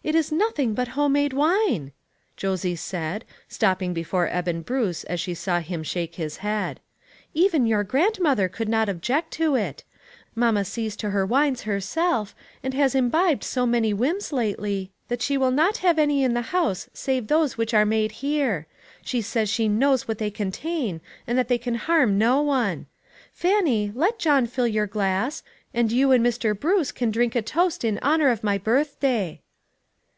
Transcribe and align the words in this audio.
"It 0.10 0.14
is 0.14 0.32
nothing 0.32 0.72
but 0.72 0.88
home 0.96 1.12
made 1.12 1.34
wine," 1.34 1.92
Josie 2.34 2.74
said, 2.74 3.22
stopping 3.48 3.92
before 3.92 4.28
Eben 4.28 4.62
Bruce 4.62 5.04
as 5.04 5.20
she 5.20 5.34
saw 5.34 5.56
l.im 5.58 5.82
shake 5.82 6.14
his 6.14 6.38
head; 6.38 6.80
"even 7.34 7.66
your 7.66 7.84
grandmother 7.84 8.48
could 8.48 8.66
not 8.70 8.88
object 8.88 9.30
to 9.32 9.56
it. 9.56 9.84
Mamma 10.34 10.64
sees 10.64 10.96
to 10.96 11.10
her 11.10 11.26
wines 11.26 11.64
herself, 11.64 12.34
and 12.62 12.72
has 12.72 12.94
imbibed 12.94 13.42
THINGS 13.44 13.52
THAT 13.54 13.60
FITTED. 13.60 13.60
265 13.60 13.60
so 13.60 13.66
many 13.66 13.92
whims 13.92 14.32
lately, 14.32 14.92
that 15.08 15.20
she 15.20 15.36
will 15.36 15.50
not 15.50 15.76
have 15.84 15.98
any 15.98 16.24
in 16.24 16.32
the 16.32 16.56
house 16.56 16.88
save 16.94 17.26
those 17.26 17.58
which 17.58 17.74
are 17.74 17.84
made 17.84 18.10
here. 18.24 18.66
She 19.02 19.20
says 19.20 19.50
she 19.50 19.68
knows 19.68 20.08
what 20.08 20.16
they 20.16 20.30
contain, 20.30 21.02
and 21.26 21.36
that 21.36 21.48
they 21.48 21.58
can 21.58 21.74
harm 21.74 22.16
no 22.16 22.40
one. 22.40 22.86
Fannie, 23.34 23.92
let 23.94 24.18
John 24.18 24.46
fill 24.46 24.66
your 24.66 24.86
glass, 24.86 25.42
and 25.74 25.92
you 25.92 26.10
and 26.10 26.24
Mr. 26.24 26.58
Bruce 26.58 26.90
can 26.90 27.10
drink 27.10 27.34
a 27.34 27.42
toast 27.42 27.84
in 27.84 27.98
honor 28.00 28.30
of 28.30 28.42
my 28.42 28.56
birthday." 28.56 29.42